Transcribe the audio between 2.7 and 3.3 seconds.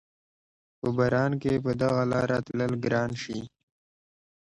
ګران